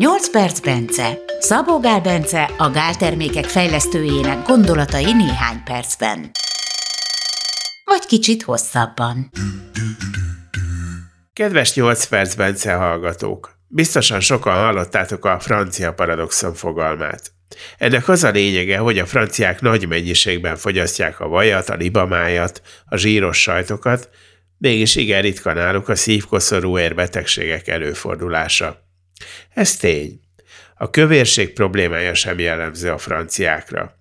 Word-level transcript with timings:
8 0.00 0.30
perc 0.30 0.60
Bence. 0.60 1.18
Szabó 1.38 1.80
Gál 1.80 2.00
Bence 2.00 2.50
a 2.58 2.70
gáltermékek 2.70 3.44
fejlesztőjének 3.44 4.46
gondolatai 4.46 5.12
néhány 5.12 5.62
percben. 5.64 6.30
Vagy 7.84 8.06
kicsit 8.06 8.42
hosszabban. 8.42 9.30
Kedves 11.32 11.74
8 11.74 12.04
perc 12.04 12.34
Bence 12.34 12.74
hallgatók! 12.74 13.58
Biztosan 13.68 14.20
sokan 14.20 14.54
hallottátok 14.54 15.24
a 15.24 15.40
francia 15.40 15.92
paradoxon 15.92 16.54
fogalmát. 16.54 17.32
Ennek 17.78 18.08
az 18.08 18.24
a 18.24 18.30
lényege, 18.30 18.78
hogy 18.78 18.98
a 18.98 19.06
franciák 19.06 19.60
nagy 19.60 19.88
mennyiségben 19.88 20.56
fogyasztják 20.56 21.20
a 21.20 21.28
vajat, 21.28 21.68
a 21.68 21.74
libamájat, 21.74 22.62
a 22.84 22.96
zsíros 22.96 23.42
sajtokat, 23.42 24.08
mégis 24.58 24.96
igen 24.96 25.22
ritka 25.22 25.52
náluk 25.52 25.88
a 25.88 25.94
szívkoszorú 25.94 26.78
érbetegségek 26.78 27.68
előfordulása. 27.68 28.88
Ez 29.54 29.76
tény. 29.76 30.20
A 30.76 30.90
kövérség 30.90 31.52
problémája 31.52 32.14
sem 32.14 32.38
jellemző 32.38 32.90
a 32.90 32.98
franciákra. 32.98 33.98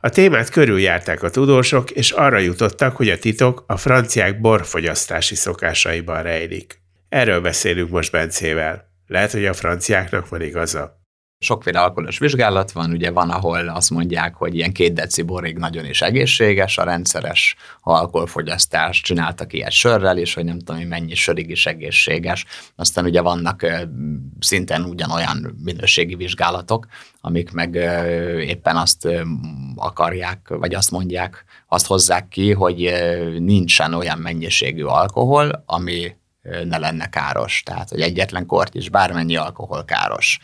A 0.00 0.08
témát 0.08 0.50
körüljárták 0.50 1.22
a 1.22 1.30
tudósok, 1.30 1.90
és 1.90 2.10
arra 2.10 2.38
jutottak, 2.38 2.96
hogy 2.96 3.08
a 3.08 3.18
titok 3.18 3.64
a 3.66 3.76
franciák 3.76 4.40
borfogyasztási 4.40 5.34
szokásaiban 5.34 6.22
rejlik. 6.22 6.80
Erről 7.08 7.40
beszélünk 7.40 7.90
most 7.90 8.12
Bencével. 8.12 8.90
Lehet, 9.06 9.30
hogy 9.30 9.46
a 9.46 9.52
franciáknak 9.52 10.28
van 10.28 10.42
igaza. 10.42 10.97
Sokféle 11.40 11.80
alkoholos 11.80 12.18
vizsgálat 12.18 12.72
van, 12.72 12.90
ugye 12.90 13.10
van, 13.10 13.30
ahol 13.30 13.68
azt 13.68 13.90
mondják, 13.90 14.34
hogy 14.34 14.54
ilyen 14.54 14.72
két 14.72 14.92
deci 14.92 15.22
borig 15.22 15.56
nagyon 15.56 15.84
is 15.84 16.02
egészséges, 16.02 16.78
a 16.78 16.84
rendszeres 16.84 17.56
alkoholfogyasztás 17.80 19.00
csináltak 19.00 19.52
ilyet 19.52 19.70
sörrel 19.70 20.18
is, 20.18 20.34
hogy 20.34 20.44
nem 20.44 20.58
tudom, 20.58 20.76
hogy 20.76 20.88
mennyi 20.88 21.14
sörig 21.14 21.50
is 21.50 21.66
egészséges. 21.66 22.44
Aztán 22.76 23.04
ugye 23.04 23.20
vannak 23.20 23.66
szinten 24.40 24.84
ugyanolyan 24.84 25.58
minőségi 25.64 26.14
vizsgálatok, 26.14 26.86
amik 27.20 27.52
meg 27.52 27.74
éppen 28.40 28.76
azt 28.76 29.08
akarják, 29.76 30.48
vagy 30.48 30.74
azt 30.74 30.90
mondják, 30.90 31.44
azt 31.68 31.86
hozzák 31.86 32.28
ki, 32.28 32.52
hogy 32.52 32.92
nincsen 33.38 33.94
olyan 33.94 34.18
mennyiségű 34.18 34.82
alkohol, 34.82 35.62
ami 35.66 36.16
ne 36.64 36.78
lenne 36.78 37.06
káros. 37.08 37.62
Tehát, 37.62 37.88
hogy 37.88 38.00
egyetlen 38.00 38.46
kort 38.46 38.74
is 38.74 38.88
bármennyi 38.88 39.36
alkohol 39.36 39.84
káros 39.84 40.38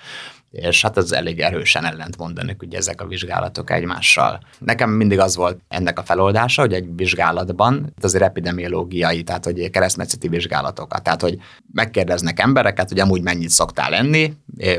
és 0.55 0.83
hát 0.83 0.97
ez 0.97 1.13
elég 1.13 1.41
erősen 1.41 1.85
ellent 1.85 2.17
mondanak 2.17 2.63
ugye 2.63 2.79
ezek 2.79 3.01
a 3.01 3.07
vizsgálatok 3.07 3.71
egymással. 3.71 4.41
Nekem 4.59 4.91
mindig 4.91 5.19
az 5.19 5.37
volt 5.37 5.61
ennek 5.69 5.99
a 5.99 6.03
feloldása, 6.03 6.63
hogy 6.63 6.73
egy 6.73 6.89
vizsgálatban, 6.97 7.93
azért 8.03 8.25
epidemiológiai, 8.25 9.23
tehát 9.23 9.45
hogy 9.45 9.71
keresztmetszeti 9.71 10.29
vizsgálatokat, 10.29 11.03
tehát 11.03 11.21
hogy 11.21 11.39
megkérdeznek 11.73 12.41
embereket, 12.41 12.89
hogy 12.89 13.01
amúgy 13.01 13.23
mennyit 13.23 13.51
szoktál 13.51 13.95
enni, 13.95 14.33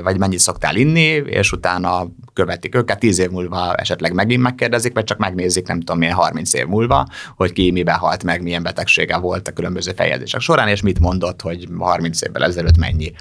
vagy 0.03 0.17
mennyit 0.17 0.39
szoktál 0.39 0.75
inni, 0.75 1.09
és 1.25 1.51
utána 1.51 2.07
követik 2.35 2.75
őket, 2.75 2.99
tíz 2.99 3.19
év 3.19 3.29
múlva 3.29 3.75
esetleg 3.75 4.13
megint 4.13 4.41
megkérdezik, 4.41 4.93
vagy 4.93 5.03
csak 5.03 5.17
megnézik, 5.17 5.67
nem 5.67 5.79
tudom 5.79 5.97
milyen 5.97 6.13
30 6.13 6.53
év 6.53 6.65
múlva, 6.65 7.07
hogy 7.35 7.53
ki 7.53 7.71
miben 7.71 7.95
halt 7.95 8.23
meg, 8.23 8.41
milyen 8.41 8.63
betegsége 8.63 9.17
volt 9.17 9.47
a 9.47 9.51
különböző 9.51 9.91
fejezések 9.95 10.41
során, 10.41 10.67
és 10.67 10.81
mit 10.81 10.99
mondott, 10.99 11.41
hogy 11.41 11.67
30 11.77 12.21
évvel 12.21 12.43
ezelőtt 12.43 12.77
mennyi 12.77 13.11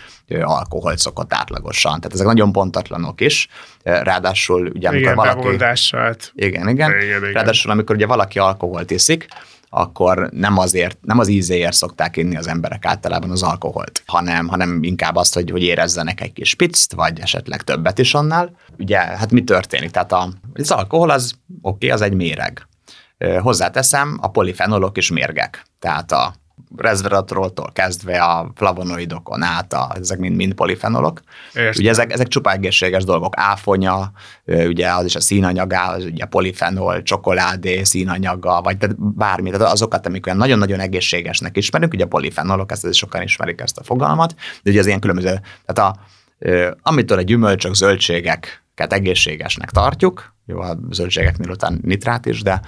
alkoholt 0.42 0.98
szokott 0.98 1.34
átlagosan. 1.34 2.00
Tehát 2.00 2.12
ezek 2.14 2.26
nagyon 2.26 2.52
pontatlanok 2.52 3.20
is. 3.20 3.48
Ráadásul 3.82 4.70
ugye 4.74 4.88
amikor 4.88 5.12
igen, 5.12 5.14
valaki... 5.14 5.48
Igen, 6.34 6.68
igen, 6.68 6.90
igen, 6.90 7.02
igen. 7.02 7.32
Ráadásul 7.32 7.70
amikor 7.70 7.96
ugye 7.96 8.06
valaki 8.06 8.38
alkoholt 8.38 8.90
iszik, 8.90 9.26
akkor 9.74 10.28
nem 10.32 10.58
azért, 10.58 10.98
nem 11.00 11.18
az 11.18 11.28
ízéért 11.28 11.72
szokták 11.72 12.16
inni 12.16 12.36
az 12.36 12.48
emberek 12.48 12.84
általában 12.84 13.30
az 13.30 13.42
alkoholt, 13.42 14.02
hanem, 14.06 14.48
hanem 14.48 14.82
inkább 14.82 15.16
azt, 15.16 15.34
hogy, 15.34 15.50
hogy 15.50 15.62
érezzenek 15.62 16.20
egy 16.20 16.32
kis 16.32 16.54
picit, 16.54 16.92
vagy 16.92 17.20
esetleg 17.20 17.62
többet 17.62 17.98
is 17.98 18.14
annál. 18.14 18.56
Ugye, 18.78 18.98
hát 18.98 19.30
mi 19.30 19.44
történik? 19.44 19.90
Tehát 19.90 20.12
a, 20.12 20.28
az 20.54 20.70
alkohol 20.70 21.10
az 21.10 21.34
oké, 21.62 21.86
okay, 21.86 21.90
az 21.90 22.00
egy 22.00 22.14
méreg. 22.14 22.66
Hozzáteszem, 23.38 24.18
a 24.20 24.30
polifenolok 24.30 24.96
is 24.96 25.10
mérgek. 25.10 25.64
Tehát 25.78 26.12
a 26.12 26.34
resveratroltól 26.76 27.70
kezdve 27.72 28.22
a 28.22 28.52
flavonoidokon 28.54 29.42
át, 29.42 29.72
a, 29.72 29.92
ezek 30.00 30.18
mind, 30.18 30.36
mind 30.36 30.54
polifenolok. 30.54 31.20
Értem. 31.54 31.72
Ugye 31.78 31.90
ezek, 31.90 32.12
ezek 32.12 32.28
csupa 32.28 32.52
egészséges 32.52 33.04
dolgok. 33.04 33.32
Áfonya, 33.36 34.12
ugye 34.44 34.92
az 34.92 35.04
is 35.04 35.14
a 35.14 35.20
színanyaga, 35.20 35.82
az 35.82 36.04
ugye 36.04 36.24
polifenol, 36.24 37.02
csokoládé, 37.02 37.82
színanyaga, 37.82 38.60
vagy 38.60 38.78
tehát 38.78 38.96
bármi, 38.98 39.50
tehát 39.50 39.72
azokat, 39.72 40.06
amik 40.06 40.26
olyan 40.26 40.38
nagyon-nagyon 40.38 40.80
egészségesnek 40.80 41.56
ismerünk, 41.56 41.92
ugye 41.92 42.04
a 42.04 42.08
polifenolok, 42.08 42.72
ezt, 42.72 42.84
ezt 42.84 42.94
sokan 42.94 43.22
ismerik 43.22 43.60
ezt 43.60 43.78
a 43.78 43.84
fogalmat, 43.84 44.34
de 44.62 44.70
ugye 44.70 44.80
az 44.80 44.86
ilyen 44.86 45.00
különböző, 45.00 45.40
tehát 45.64 45.92
a, 45.92 46.00
amitől 46.82 47.18
a 47.18 47.22
gyümölcsök, 47.22 47.74
zöldségeket 47.74 48.92
egészségesnek 48.92 49.70
tartjuk, 49.70 50.33
jó, 50.46 50.60
a 50.60 50.78
zöldségeknél 50.90 51.50
után 51.50 51.78
nitrát 51.82 52.26
is, 52.26 52.42
de 52.42 52.60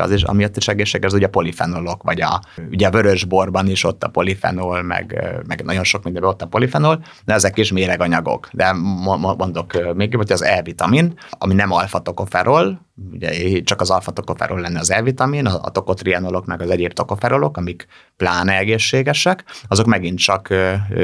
az 0.00 0.10
is, 0.10 0.22
amiatt 0.22 0.56
is 0.56 0.68
egészséges, 0.68 1.06
az 1.06 1.14
ugye 1.14 1.26
a 1.26 1.30
polifenolok, 1.30 2.02
vagy 2.02 2.20
a, 2.20 2.42
ugye 2.70 2.86
a 2.86 2.90
vörösborban 2.90 3.68
is 3.68 3.84
ott 3.84 4.04
a 4.04 4.08
polifenol, 4.08 4.82
meg, 4.82 5.24
meg 5.46 5.64
nagyon 5.64 5.84
sok 5.84 6.02
mindenben 6.04 6.30
ott 6.30 6.42
a 6.42 6.46
polifenol, 6.46 7.04
de 7.24 7.32
ezek 7.34 7.58
is 7.58 7.72
méreganyagok. 7.72 8.48
De 8.52 8.72
mondok 8.72 9.94
még, 9.94 10.16
hogy 10.16 10.32
az 10.32 10.42
E-vitamin, 10.42 11.18
ami 11.30 11.54
nem 11.54 11.72
alfa-tokoferol, 11.72 12.90
ugye 13.12 13.60
csak 13.60 13.80
az 13.80 13.90
alfa-tokoferol 13.90 14.60
lenne 14.60 14.78
az 14.78 14.90
E-vitamin, 14.90 15.46
a 15.46 15.70
tokotrienolok, 15.70 16.46
meg 16.46 16.60
az 16.60 16.70
egyéb 16.70 16.92
tokoferolok, 16.92 17.56
amik 17.56 17.86
pláne 18.16 18.56
egészségesek, 18.58 19.44
azok 19.68 19.86
megint 19.86 20.18
csak 20.18 20.54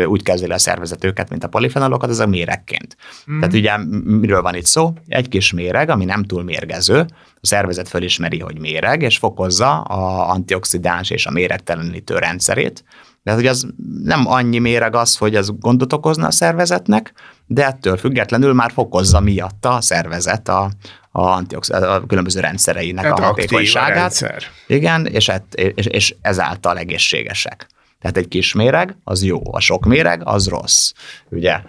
úgy 0.06 0.22
kezdi 0.22 0.46
a 0.46 0.58
szervezet 0.58 1.04
őket, 1.04 1.30
mint 1.30 1.44
a 1.44 1.48
polifenolokat, 1.48 2.10
ez 2.10 2.18
a 2.18 2.26
méregként. 2.26 2.96
Mm. 3.30 3.38
Tehát 3.38 3.54
ugye 3.54 3.76
miről 4.04 4.42
van 4.42 4.54
itt 4.54 4.66
szó? 4.66 4.92
Egy 5.06 5.28
kis 5.28 5.52
méreg, 5.52 5.88
ami 5.88 6.04
nem 6.08 6.24
túl 6.24 6.42
mérgező, 6.42 7.06
a 7.34 7.46
szervezet 7.46 7.88
fölismeri, 7.88 8.38
hogy 8.38 8.58
méreg, 8.58 9.02
és 9.02 9.18
fokozza 9.18 9.80
a 9.80 10.30
antioxidáns 10.30 11.10
és 11.10 11.26
a 11.26 11.30
méregtelenítő 11.30 12.18
rendszerét. 12.18 12.84
De 13.22 13.32
hogy 13.32 13.46
az 13.46 13.66
nem 14.04 14.26
annyi 14.26 14.58
méreg 14.58 14.94
az, 14.94 15.16
hogy 15.16 15.34
ez 15.36 15.48
gondot 15.58 15.92
okozna 15.92 16.26
a 16.26 16.30
szervezetnek, 16.30 17.12
de 17.46 17.66
ettől 17.66 17.96
függetlenül 17.96 18.52
már 18.52 18.70
fokozza 18.72 19.20
miatta 19.20 19.74
a 19.74 19.80
szervezet 19.80 20.48
a, 20.48 20.70
a, 21.10 21.42
a 21.70 22.06
különböző 22.06 22.40
rendszereinek 22.40 23.02
Tehát 23.02 23.18
a 23.18 23.22
hatékonyságát. 23.22 24.22
A 24.22 24.42
Igen, 24.66 25.06
és, 25.06 25.28
et, 25.28 25.54
és, 25.54 25.86
és 25.86 26.14
ezáltal 26.20 26.78
egészségesek. 26.78 27.66
Tehát 28.00 28.16
egy 28.16 28.28
kis 28.28 28.52
méreg 28.52 28.96
az 29.04 29.22
jó, 29.22 29.40
a 29.50 29.60
sok 29.60 29.84
méreg 29.84 30.20
az 30.24 30.48
rossz. 30.48 30.92
Ugye? 31.28 31.60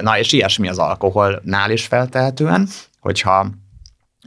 Na, 0.00 0.18
és 0.18 0.32
ilyesmi 0.32 0.68
az 0.68 0.78
alkoholnál 0.78 1.70
is 1.70 1.84
feltehetően, 1.84 2.68
hogyha 3.00 3.46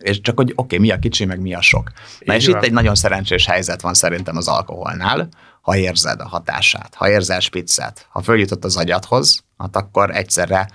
és 0.01 0.21
csak 0.21 0.37
hogy 0.37 0.51
oké, 0.51 0.61
okay, 0.75 0.77
mi 0.77 0.91
a 0.91 0.99
kicsi, 0.99 1.25
meg 1.25 1.41
mi 1.41 1.53
a 1.53 1.61
sok. 1.61 1.91
Na 2.19 2.33
Így 2.33 2.41
és 2.41 2.47
van. 2.47 2.57
itt 2.57 2.63
egy 2.63 2.71
nagyon 2.71 2.95
szerencsés 2.95 3.45
helyzet 3.45 3.81
van 3.81 3.93
szerintem 3.93 4.37
az 4.37 4.47
alkoholnál, 4.47 5.29
ha 5.61 5.77
érzed 5.77 6.19
a 6.19 6.27
hatását, 6.27 6.95
ha 6.95 7.09
érzel 7.09 7.39
spiccet, 7.39 8.07
ha 8.09 8.21
följutott 8.21 8.63
az 8.63 8.77
agyadhoz, 8.77 9.43
hát 9.57 9.75
akkor 9.75 10.15
egyszerre 10.15 10.69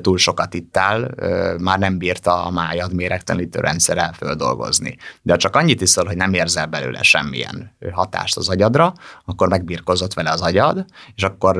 túl 0.00 0.18
sokat 0.18 0.54
ittál, 0.54 1.14
már 1.58 1.78
nem 1.78 1.98
bírta 1.98 2.44
a 2.44 2.50
májad 2.50 2.94
méregtelenítő 2.94 3.60
rendszere 3.60 4.12
földolgozni. 4.16 4.96
De 5.22 5.32
ha 5.32 5.38
csak 5.38 5.56
annyit 5.56 5.80
iszol, 5.80 6.04
hogy 6.04 6.16
nem 6.16 6.32
érzel 6.32 6.66
belőle 6.66 7.02
semmilyen 7.02 7.76
hatást 7.92 8.36
az 8.36 8.48
agyadra, 8.48 8.92
akkor 9.24 9.48
megbírkozott 9.48 10.14
vele 10.14 10.30
az 10.30 10.40
agyad, 10.40 10.84
és 11.14 11.22
akkor 11.22 11.56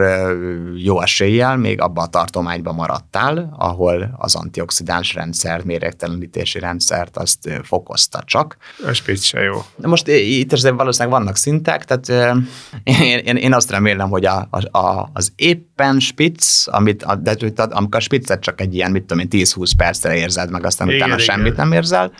jó 0.76 1.00
eséllyel 1.00 1.56
még 1.56 1.80
abban 1.80 2.04
a 2.04 2.08
tartományban 2.08 2.74
maradtál, 2.74 3.54
ahol 3.58 4.14
az 4.18 4.34
antioxidáns 4.34 5.14
rendszert, 5.14 5.64
méregtelenítési 5.64 6.58
rendszert 6.58 7.16
azt 7.16 7.48
fokozta 7.62 8.22
csak. 8.24 8.56
A 8.86 8.92
spitz 8.92 9.24
se 9.24 9.40
jó. 9.40 9.62
Most 9.76 10.08
itt 10.08 10.52
is 10.52 10.62
valószínűleg 10.62 11.18
vannak 11.18 11.36
szintek, 11.36 11.84
tehát 11.84 12.42
én, 12.82 13.18
én, 13.18 13.36
én 13.36 13.54
azt 13.54 13.70
remélem, 13.70 14.08
hogy 14.08 14.24
a, 14.24 14.48
a, 14.70 15.08
az 15.12 15.32
éppen 15.80 16.00
spitz 16.00 16.68
amit, 16.70 17.22
de 17.22 17.34
amikor 17.56 18.00
a 18.00 18.02
spiccet 18.02 18.40
csak 18.40 18.60
egy 18.60 18.74
ilyen, 18.74 18.90
mit 18.90 19.04
tudom 19.04 19.18
én, 19.30 19.44
10-20 19.44 19.70
percre 19.76 20.16
érzed 20.16 20.50
meg, 20.50 20.64
aztán 20.64 20.88
igen, 20.88 20.98
utána 20.98 21.22
igen. 21.22 21.34
semmit 21.34 21.56
nem 21.56 21.72
érzel, 21.72 22.12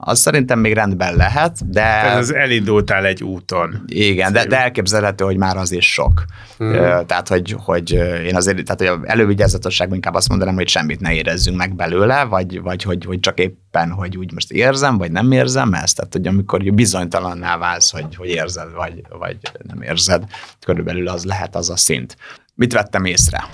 az 0.00 0.18
szerintem 0.18 0.58
még 0.58 0.72
rendben 0.72 1.16
lehet, 1.16 1.70
de... 1.70 1.82
Ez 1.82 2.18
az 2.18 2.34
elindultál 2.34 3.04
egy 3.04 3.22
úton. 3.22 3.82
Igen, 3.86 4.32
de, 4.32 4.46
de 4.46 4.60
elképzelhető, 4.60 5.24
hogy 5.24 5.36
már 5.36 5.56
az 5.56 5.72
is 5.72 5.92
sok. 5.92 6.24
Hmm. 6.58 6.72
Tehát, 7.06 7.28
hogy, 7.28 7.54
hogy 7.58 7.92
én 8.26 8.36
azért, 8.36 8.64
tehát, 8.64 8.96
hogy 8.96 9.08
elővigyázatosságban 9.08 9.94
inkább 9.94 10.14
azt 10.14 10.28
mondanám, 10.28 10.54
hogy 10.54 10.68
semmit 10.68 11.00
ne 11.00 11.14
érezzünk 11.14 11.56
meg 11.56 11.74
belőle, 11.74 12.24
vagy, 12.24 12.60
vagy 12.60 12.82
hogy, 12.82 13.04
hogy 13.04 13.20
csak 13.20 13.38
éppen, 13.38 13.90
hogy 13.90 14.16
úgy 14.16 14.32
most 14.32 14.52
érzem, 14.52 14.98
vagy 14.98 15.12
nem 15.12 15.32
érzem 15.32 15.72
ezt. 15.72 15.96
Tehát, 15.96 16.12
hogy 16.12 16.26
amikor 16.26 16.62
bizonytalanná 16.62 17.56
válsz, 17.56 17.90
hogy, 17.90 18.16
hogy 18.16 18.28
érzed, 18.28 18.72
vagy, 18.72 19.02
vagy 19.18 19.36
nem 19.62 19.82
érzed, 19.82 20.24
körülbelül 20.66 21.08
az 21.08 21.24
lehet 21.24 21.56
az 21.56 21.70
a 21.70 21.76
szint. 21.76 22.16
Mit 22.58 22.72
vettem 22.72 23.04
észre? 23.04 23.44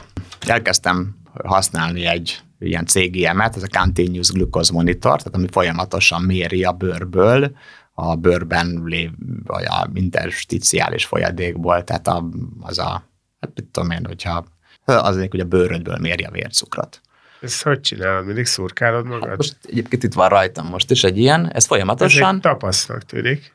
elkezdtem 0.47 1.17
használni 1.45 2.07
egy 2.07 2.41
ilyen 2.59 2.87
CGM-et, 2.87 3.57
ez 3.57 3.63
a 3.63 3.79
Continuous 3.79 4.31
Glucose 4.31 4.73
Monitor, 4.73 5.19
tehát 5.19 5.35
ami 5.35 5.47
folyamatosan 5.51 6.23
méri 6.23 6.65
a 6.65 6.73
bőrből, 6.73 7.57
a 7.93 8.15
bőrben 8.15 8.83
lév, 8.85 9.11
vagy 9.45 9.65
a 9.65 9.89
intersticiális 9.95 11.05
folyadékból, 11.05 11.85
tehát 11.85 12.07
a, 12.07 12.29
az 12.61 12.79
a, 12.79 13.09
hát 13.41 13.51
mit 13.55 13.65
tudom 13.65 13.91
én, 13.91 14.05
hogyha 14.07 14.45
az 14.85 15.27
hogy 15.31 15.41
a 15.41 15.45
bőrödből 15.45 15.97
méri 16.01 16.25
a 16.25 16.31
vércukrot. 16.31 17.01
Ezt 17.41 17.63
hogy 17.63 17.81
csinálod? 17.81 18.27
Mindig 18.27 18.47
szurkálod 18.47 19.07
magad? 19.07 19.29
Hát 19.29 19.37
most 19.37 19.57
egyébként 19.63 20.03
itt 20.03 20.15
van 20.15 20.29
rajtam 20.29 20.67
most 20.67 20.91
is 20.91 21.05
egy 21.05 21.19
ilyen, 21.19 21.53
ez 21.53 21.67
folyamatosan. 21.67 22.29
Ez 22.29 22.35
egy 22.35 22.41
tapasznak 22.41 23.03
tűnik. 23.03 23.55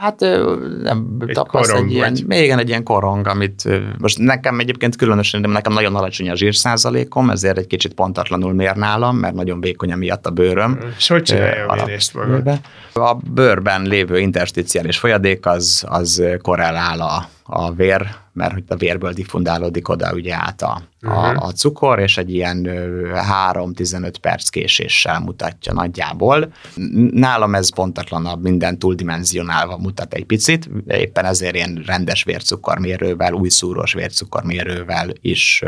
Hát 0.00 0.20
nem 0.82 1.16
egy 1.26 1.32
tapaszt 1.32 1.72
egy 1.72 1.92
ilyen, 1.92 2.16
még 2.26 2.42
igen, 2.42 2.58
egy 2.58 2.68
ilyen 2.68 2.82
korong, 2.82 3.26
amit 3.26 3.68
most 3.98 4.18
nekem 4.18 4.58
egyébként 4.58 4.96
különösen, 4.96 5.42
de 5.42 5.48
nekem 5.48 5.72
nagyon 5.72 5.96
alacsony 5.96 6.30
a 6.30 6.34
zsírszázalékom, 6.34 7.30
ezért 7.30 7.58
egy 7.58 7.66
kicsit 7.66 7.94
pontatlanul 7.94 8.52
mér 8.52 8.74
nálam, 8.74 9.16
mert 9.16 9.34
nagyon 9.34 9.60
vékony 9.60 9.92
miatt 9.92 10.26
a 10.26 10.30
bőröm. 10.30 10.78
És 10.96 11.08
hogy 11.08 11.22
csinálja 11.22 11.66
a 11.66 11.74
mérést 11.74 12.14
maga? 12.14 12.54
A 12.94 13.14
bőrben 13.14 13.82
lévő 13.82 14.18
intersticiális 14.18 14.98
folyadék 14.98 15.46
az, 15.46 15.84
az 15.88 16.22
korrelál 16.42 17.00
a, 17.00 17.28
a 17.52 17.72
vér, 17.72 18.08
mert 18.32 18.52
hogy 18.52 18.64
a 18.68 18.76
vérből 18.76 19.12
diffundálódik 19.12 19.88
oda 19.88 20.12
ugye 20.12 20.34
át 20.34 20.62
a, 20.62 20.82
uh-huh. 21.02 21.24
a, 21.24 21.32
mhm. 21.32 21.42
a 21.42 21.52
cukor, 21.52 21.98
és 21.98 22.18
egy 22.18 22.34
ilyen 22.34 22.68
3-15 23.52 24.14
perc 24.20 24.48
késéssel 24.48 25.20
mutatja 25.20 25.72
nagyjából. 25.72 26.52
Nálam 27.10 27.54
ez 27.54 27.74
pontatlanabb, 27.74 28.42
minden 28.42 28.78
túldimenzionálva 28.78 29.76
mutat 29.76 30.14
egy 30.14 30.24
picit, 30.24 30.70
éppen 30.86 31.24
ezért 31.24 31.54
ilyen 31.54 31.82
rendes 31.86 32.24
vércukormérővel, 32.24 33.32
új 33.32 33.48
szúrós 33.48 33.92
vércukormérővel 33.92 35.08
is 35.20 35.62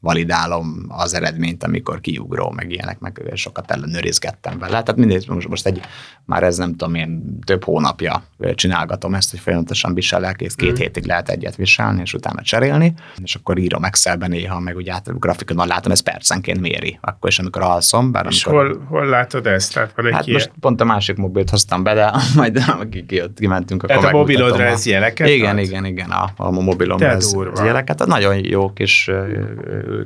validálom 0.00 0.84
az 0.88 1.14
eredményt, 1.14 1.64
amikor 1.64 2.00
kiugró, 2.00 2.50
meg 2.50 2.70
ilyenek, 2.70 2.98
meg 2.98 3.22
sokat 3.34 3.70
ellenőrizgettem 3.70 4.58
vele. 4.58 4.82
Tehát 4.82 4.96
mindegy, 4.96 5.28
most, 5.28 5.48
most 5.48 5.66
egy, 5.66 5.80
már 6.24 6.42
ez 6.42 6.56
nem 6.56 6.70
tudom 6.70 6.94
én, 6.94 7.38
több 7.44 7.64
hónapja 7.64 8.22
csinálgatom 8.54 9.14
ezt, 9.14 9.30
hogy 9.30 9.40
folyamatosan 9.40 9.94
viselek, 9.94 10.40
és 10.40 10.54
két 10.56 10.72
mm. 10.72 10.74
hétig 10.74 11.04
lehet 11.04 11.28
egyet 11.28 11.56
viselni, 11.56 12.00
és 12.00 12.14
utána 12.14 12.42
cserélni, 12.42 12.94
és 13.22 13.34
akkor 13.34 13.58
írom 13.58 13.84
Excelben 13.84 14.30
néha, 14.30 14.60
meg 14.60 14.76
ugye 14.76 14.92
át 14.92 15.08
a 15.08 15.12
grafikonban 15.12 15.66
látom, 15.66 15.92
ez 15.92 16.00
percenként 16.00 16.60
méri, 16.60 16.98
akkor 17.00 17.30
is, 17.30 17.38
amikor 17.38 17.62
alszom. 17.62 18.12
Bár 18.12 18.26
és 18.28 18.44
amikor, 18.44 18.66
hol, 18.66 18.84
hol 18.88 19.06
látod 19.06 19.46
ezt? 19.46 19.74
Tehát 19.74 19.92
van 19.96 20.06
egy 20.06 20.12
hát 20.12 20.26
most 20.26 20.52
pont 20.60 20.80
a 20.80 20.84
másik 20.84 21.16
mobilt 21.16 21.50
hoztam 21.50 21.82
be, 21.82 21.94
de 21.94 22.12
majd 22.36 22.58
kimentünk, 23.36 23.82
akkor 23.82 23.96
Tehát 23.96 24.14
a 24.14 24.16
mobilodra 24.16 24.64
ez 24.64 24.86
jeleket 24.86 25.28
Igen, 25.28 25.56
ad? 25.56 25.62
igen, 25.62 25.84
igen, 25.84 26.10
a, 26.10 26.30
a 26.36 26.50
mobilom 26.50 27.00
ez, 27.00 27.34
ez 27.54 27.64
jeleket. 27.64 28.06
Nagyon 28.06 28.44
jó 28.44 28.72
kis 28.72 29.10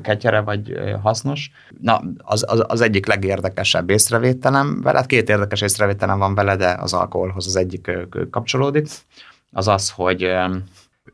ketyere, 0.03 0.41
vagy 0.41 0.79
hasznos. 1.03 1.51
Na, 1.81 2.03
az, 2.19 2.45
az, 2.49 2.65
az 2.67 2.81
egyik 2.81 3.07
legérdekesebb 3.07 3.91
észrevételem 3.91 4.81
vele, 4.83 4.99
hát 4.99 5.07
két 5.07 5.29
érdekes 5.29 5.61
észrevételem 5.61 6.19
van 6.19 6.35
vele, 6.35 6.57
de 6.57 6.77
az 6.81 6.93
alkoholhoz 6.93 7.47
az 7.47 7.57
egyik 7.57 7.91
kapcsolódik, 8.31 8.89
az 9.53 9.69
az, 9.69 9.91
hogy 9.91 10.29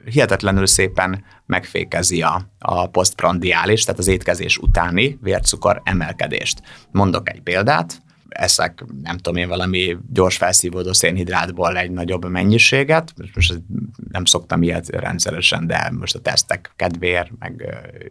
hihetetlenül 0.05 0.67
szépen 0.67 1.25
megfékezi 1.47 2.23
a, 2.23 2.43
a 2.59 2.89
posztprandiális, 2.89 3.85
tehát 3.85 4.01
az 4.01 4.07
étkezés 4.07 4.59
utáni 4.59 5.19
vércukor 5.23 5.81
emelkedést. 5.85 6.63
Mondok 6.91 7.29
egy 7.29 7.41
példát, 7.43 8.03
eszek, 8.31 8.85
nem 9.03 9.17
tudom 9.17 9.39
én, 9.39 9.49
valami 9.49 9.97
gyors 10.13 10.37
felszívódó 10.37 10.93
szénhidrátból 10.93 11.77
egy 11.77 11.91
nagyobb 11.91 12.29
mennyiséget, 12.29 13.13
most 13.35 13.63
nem 14.11 14.25
szoktam 14.25 14.63
ilyet 14.63 14.89
rendszeresen, 14.89 15.67
de 15.67 15.93
most 15.99 16.15
a 16.15 16.21
tesztek 16.21 16.73
kedvéért, 16.77 17.31
meg 17.39 17.65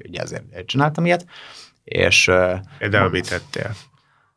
ugye 0.07 0.21
ezért 0.21 0.65
csináltam 0.65 1.05
ilyet, 1.05 1.25
és... 1.83 2.25
De 2.89 2.99
amit 2.99 3.29
tettél? 3.29 3.75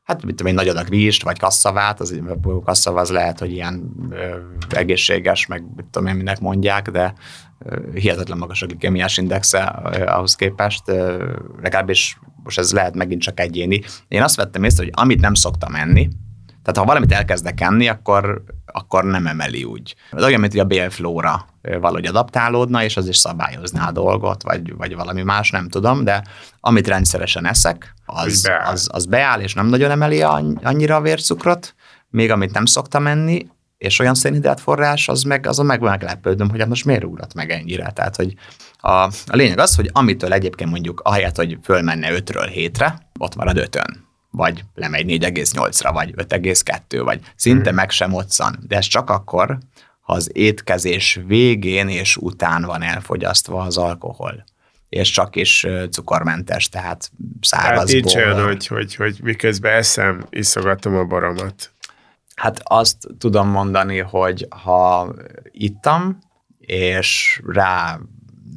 Hát, 0.02 0.24
mit 0.24 0.34
tudom 0.34 0.46
én, 0.46 0.54
nagy 0.54 0.68
adag 0.68 0.88
rizst, 0.88 1.22
vagy 1.22 1.38
kasszavát, 1.38 2.00
az, 2.00 2.20
kasszava 2.64 3.00
az 3.00 3.10
lehet, 3.10 3.38
hogy 3.38 3.52
ilyen 3.52 3.92
ö, 4.10 4.36
egészséges, 4.68 5.46
meg 5.46 5.64
mit 5.76 5.86
tudom 5.90 6.08
én, 6.08 6.14
minek 6.14 6.40
mondják, 6.40 6.90
de 6.90 7.14
ö, 7.58 7.92
hihetetlen 7.94 8.38
magas 8.38 8.62
a 8.62 8.66
glikemiás 8.66 9.16
indexe 9.16 9.82
ö, 9.84 10.06
ahhoz 10.06 10.34
képest, 10.34 10.88
ö, 10.88 11.32
legalábbis 11.62 12.18
most 12.42 12.58
ez 12.58 12.72
lehet 12.72 12.94
megint 12.94 13.22
csak 13.22 13.40
egyéni. 13.40 13.82
Én 14.08 14.22
azt 14.22 14.36
vettem 14.36 14.64
észre, 14.64 14.84
hogy 14.84 14.92
amit 14.96 15.20
nem 15.20 15.34
szoktam 15.34 15.74
enni, 15.74 16.08
tehát 16.62 16.78
ha 16.78 16.84
valamit 16.84 17.12
elkezdek 17.12 17.60
enni, 17.60 17.88
akkor, 17.88 18.42
akkor 18.66 19.04
nem 19.04 19.26
emeli 19.26 19.64
úgy. 19.64 19.94
Ez 20.10 20.24
olyan, 20.24 20.40
mint 20.40 20.52
hogy 20.52 20.60
a 20.60 20.64
bélflóra 20.64 21.46
valahogy 21.62 22.06
adaptálódna, 22.06 22.84
és 22.84 22.96
az 22.96 23.08
is 23.08 23.16
szabályozná 23.16 23.88
a 23.88 23.92
dolgot, 23.92 24.42
vagy, 24.42 24.76
vagy 24.76 24.94
valami 24.94 25.22
más, 25.22 25.50
nem 25.50 25.68
tudom, 25.68 26.04
de 26.04 26.24
amit 26.60 26.88
rendszeresen 26.88 27.46
eszek, 27.46 27.94
az, 28.04 28.42
beáll. 28.42 28.72
Az, 28.72 28.88
az 28.92 29.06
beáll, 29.06 29.40
és 29.40 29.54
nem 29.54 29.66
nagyon 29.66 29.90
emeli 29.90 30.22
annyira 30.62 30.96
a 30.96 31.00
vércukrot, 31.00 31.74
még 32.10 32.30
amit 32.30 32.52
nem 32.52 32.64
szoktam 32.64 33.06
enni, 33.06 33.46
és 33.78 33.98
olyan 33.98 34.14
szénhidrát 34.14 34.60
forrás, 34.60 35.08
az 35.08 35.22
meg, 35.22 35.46
azon 35.46 35.66
meg 35.66 35.80
meglepődöm, 35.80 36.50
hogy 36.50 36.58
hát 36.58 36.68
most 36.68 36.84
miért 36.84 37.04
ugrat 37.04 37.34
meg 37.34 37.50
ennyire. 37.50 37.90
Tehát, 37.90 38.16
hogy 38.16 38.34
a, 38.84 38.90
a 39.26 39.36
lényeg 39.36 39.58
az, 39.58 39.74
hogy 39.74 39.90
amitől 39.92 40.32
egyébként 40.32 40.70
mondjuk 40.70 41.00
ahelyett, 41.00 41.36
hogy 41.36 41.58
fölmenne 41.62 42.08
5-ről 42.10 42.52
7-re, 42.54 43.08
ott 43.18 43.34
marad 43.34 43.56
5-ön 43.58 44.10
vagy 44.30 44.64
lemegy 44.74 45.22
4,8-ra, 45.22 45.90
vagy 45.92 46.14
5,2, 46.16 47.00
vagy 47.04 47.20
szinte 47.36 47.68
hmm. 47.68 47.74
meg 47.74 47.90
sem 47.90 48.12
otszan. 48.12 48.58
De 48.66 48.76
ez 48.76 48.86
csak 48.86 49.10
akkor, 49.10 49.58
ha 50.00 50.12
az 50.12 50.30
étkezés 50.32 51.20
végén 51.26 51.88
és 51.88 52.16
után 52.16 52.62
van 52.62 52.82
elfogyasztva 52.82 53.62
az 53.62 53.76
alkohol 53.76 54.44
és 54.92 55.10
csak 55.10 55.36
is 55.36 55.66
cukormentes, 55.90 56.68
tehát 56.68 57.10
szárazból. 57.40 57.78
Hát 57.78 57.86
nincs 57.86 58.14
olyan, 58.14 58.44
hogy, 58.44 58.66
hogy, 58.66 58.94
hogy 58.94 59.18
miközben 59.22 59.72
eszem, 59.72 60.26
iszogatom 60.30 60.96
a 60.96 61.04
baramat. 61.04 61.72
Hát 62.34 62.60
azt 62.64 62.96
tudom 63.18 63.48
mondani, 63.48 63.98
hogy 63.98 64.46
ha 64.64 65.14
ittam, 65.50 66.18
és 66.58 67.40
rá 67.46 67.98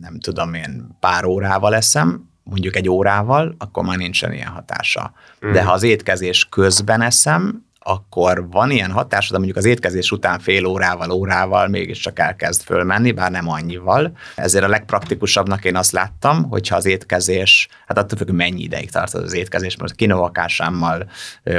nem 0.05 0.19
tudom 0.19 0.53
én, 0.53 0.87
pár 0.99 1.25
órával 1.25 1.75
eszem, 1.75 2.29
mondjuk 2.43 2.75
egy 2.75 2.89
órával, 2.89 3.55
akkor 3.57 3.83
már 3.83 3.97
nincsen 3.97 4.33
ilyen 4.33 4.47
hatása. 4.47 5.13
Mm. 5.45 5.51
De 5.51 5.63
ha 5.63 5.71
az 5.71 5.83
étkezés 5.83 6.45
közben 6.49 7.01
eszem, 7.01 7.64
akkor 7.87 8.47
van 8.49 8.71
ilyen 8.71 8.91
hatás, 8.91 9.29
de 9.29 9.35
mondjuk 9.35 9.57
az 9.57 9.65
étkezés 9.65 10.11
után 10.11 10.39
fél 10.39 10.65
órával, 10.65 11.11
órával 11.11 11.67
mégiscsak 11.67 12.19
elkezd 12.19 12.61
fölmenni, 12.61 13.11
bár 13.11 13.31
nem 13.31 13.49
annyival. 13.49 14.17
Ezért 14.35 14.63
a 14.63 14.67
legpraktikusabbnak 14.67 15.65
én 15.65 15.75
azt 15.75 15.91
láttam, 15.91 16.43
hogyha 16.49 16.75
az 16.75 16.85
étkezés, 16.85 17.67
hát 17.87 17.97
attól 17.97 18.17
függ, 18.17 18.29
mennyi 18.29 18.61
ideig 18.61 18.91
tart 18.91 19.13
az 19.13 19.33
étkezés, 19.33 19.75
mert 19.75 19.95
kinovakásámmal 19.95 21.09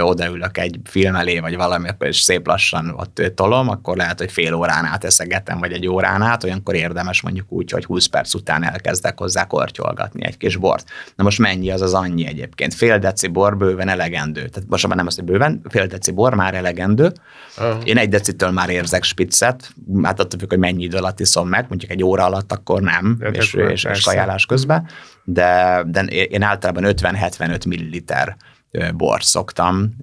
odaülök 0.01 0.59
egy 0.59 0.81
film 0.85 1.15
elé, 1.15 1.39
vagy 1.39 1.57
valami, 1.57 1.89
is 1.99 2.21
szép 2.21 2.47
lassan 2.47 2.95
ott 2.97 3.23
tolom, 3.35 3.69
akkor 3.69 3.97
lehet, 3.97 4.19
hogy 4.19 4.33
fél 4.33 4.55
órán 4.55 4.85
át 4.85 5.05
eszegetem, 5.05 5.59
vagy 5.59 5.73
egy 5.73 5.87
órán 5.87 6.23
át, 6.23 6.45
olyankor 6.45 6.75
érdemes 6.75 7.21
mondjuk 7.21 7.53
úgy, 7.53 7.71
hogy 7.71 7.85
20 7.85 8.07
perc 8.07 8.35
után 8.35 8.65
elkezdek 8.65 9.19
hozzá 9.19 9.45
kortyolgatni 9.45 10.25
egy 10.25 10.37
kis 10.37 10.57
bort. 10.57 10.89
Na 11.17 11.25
most 11.25 11.39
mennyi 11.39 11.71
az 11.71 11.81
az 11.81 11.95
annyi 11.95 12.27
egyébként? 12.27 12.75
Fél 12.75 12.99
deci 12.99 13.27
bor 13.27 13.57
bőven 13.57 13.89
elegendő. 13.89 14.49
Tehát 14.49 14.69
most 14.69 14.87
már 14.87 14.97
nem 14.97 15.07
az, 15.07 15.15
hogy 15.15 15.25
bőven, 15.25 15.61
fél 15.69 15.87
deci 15.87 16.15
bor 16.17 16.35
már 16.35 16.55
elegendő. 16.55 17.13
Uh-huh. 17.59 17.81
Én 17.85 17.99
egy 17.99 18.09
decitől 18.09 18.51
már 18.51 18.69
érzek 18.69 19.03
spiccet, 19.03 19.73
hát 20.03 20.21
attól 20.21 20.39
függ, 20.39 20.49
hogy 20.49 20.59
mennyi 20.59 20.85
idő 20.85 20.97
alatt 20.97 21.21
iszom 21.21 21.49
meg, 21.49 21.67
mondjuk 21.69 21.91
egy 21.91 22.03
óra 22.03 22.25
alatt 22.25 22.53
akkor 22.53 22.81
nem, 22.83 23.17
de 23.19 23.29
és, 23.29 23.55
és, 23.55 23.85
és 23.85 24.05
kajálás 24.05 24.47
közben, 24.47 24.89
de, 25.25 25.83
de 25.87 26.01
én 26.05 26.43
általában 26.43 26.85
50-75 26.97 27.69
milliliter 27.69 28.37
bort 28.95 29.23
szoktam 29.23 29.95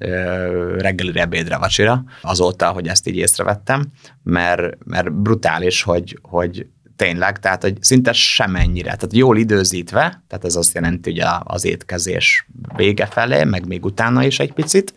reggelire, 0.77 1.22
ebédre, 1.22 1.58
vacsira, 1.58 2.03
azóta, 2.22 2.70
hogy 2.70 2.88
ezt 2.88 3.08
így 3.08 3.15
észrevettem, 3.15 3.86
mert, 4.24 4.77
mert 4.86 5.13
brutális, 5.13 5.84
hogy, 5.84 6.20
hogy 6.22 6.67
tényleg, 6.96 7.39
tehát 7.39 7.62
hogy 7.62 7.77
szinte 7.82 8.13
semennyire, 8.13 8.96
tehát 8.96 9.13
jól 9.13 9.38
időzítve, 9.38 10.24
tehát 10.27 10.46
ez 10.46 10.55
azt 10.55 10.74
jelenti, 10.74 11.12
hogy 11.12 11.29
az 11.43 11.65
étkezés 11.65 12.48
vége 12.75 13.05
felé, 13.05 13.43
meg 13.43 13.67
még 13.67 13.86
utána 13.86 14.24
is 14.24 14.39
egy 14.39 14.53
picit, 14.53 14.93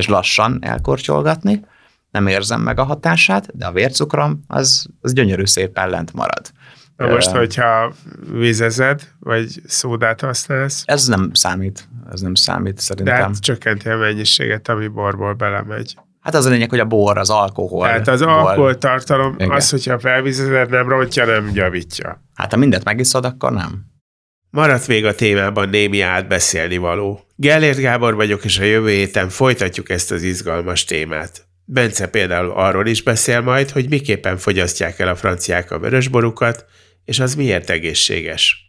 és 0.00 0.08
lassan 0.08 0.58
elkortyolgatni, 0.60 1.64
nem 2.10 2.26
érzem 2.26 2.60
meg 2.60 2.78
a 2.78 2.84
hatását, 2.84 3.56
de 3.56 3.66
a 3.66 3.72
vércukrom 3.72 4.40
az, 4.46 4.86
az 5.00 5.12
gyönyörű 5.12 5.44
szépen 5.44 5.88
lent 5.88 6.12
marad. 6.12 6.50
Na 6.96 7.06
most, 7.06 7.30
hogyha 7.30 7.92
vízezed, 8.32 9.08
vagy 9.18 9.48
szódát 9.66 10.20
használsz? 10.20 10.82
Ez 10.86 11.06
nem 11.06 11.30
számít, 11.32 11.88
ez 12.12 12.20
nem 12.20 12.34
számít 12.34 12.78
szerintem. 12.78 13.16
De 13.16 13.22
hát 13.22 13.40
csökkenti 13.40 13.88
a 13.88 13.96
mennyiséget, 13.96 14.68
ami 14.68 14.86
borból 14.86 15.34
belemegy. 15.34 15.96
Hát 16.20 16.34
az 16.34 16.44
a 16.44 16.50
lényeg, 16.50 16.70
hogy 16.70 16.78
a 16.78 16.84
bor, 16.84 17.18
az 17.18 17.30
alkohol. 17.30 17.86
Hát 17.86 18.08
az 18.08 18.22
alkoholtartalom, 18.22 19.36
az, 19.38 19.70
hogyha 19.70 19.98
felvizezed, 19.98 20.70
nem 20.70 20.88
rontja, 20.88 21.24
nem 21.24 21.50
javítja. 21.54 22.22
Hát 22.34 22.50
ha 22.50 22.58
mindet 22.58 22.84
megiszod, 22.84 23.24
akkor 23.24 23.52
nem. 23.52 23.84
Maradt 24.50 24.88
még 24.88 25.04
a 25.04 25.14
témában 25.14 25.68
némi 25.68 26.00
átbeszélni 26.00 26.76
való. 26.76 27.20
Gellért 27.40 27.78
Gábor 27.78 28.14
vagyok, 28.14 28.44
és 28.44 28.58
a 28.58 28.62
jövő 28.62 28.90
héten 28.90 29.28
folytatjuk 29.28 29.90
ezt 29.90 30.10
az 30.10 30.22
izgalmas 30.22 30.84
témát. 30.84 31.46
Bence 31.64 32.08
például 32.08 32.50
arról 32.50 32.86
is 32.86 33.02
beszél 33.02 33.40
majd, 33.40 33.70
hogy 33.70 33.88
miképpen 33.88 34.36
fogyasztják 34.36 34.98
el 34.98 35.08
a 35.08 35.16
franciák 35.16 35.70
a 35.70 35.78
vörösborukat, 35.78 36.64
és 37.04 37.18
az 37.20 37.34
miért 37.34 37.70
egészséges. 37.70 38.68